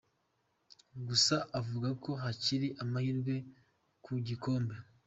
[1.07, 3.35] Gusa avuga ko hakiri amahirwe
[4.03, 4.75] ku gikombe.